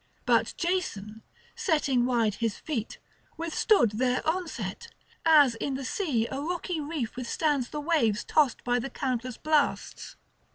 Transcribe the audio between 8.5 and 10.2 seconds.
by the countless blasts.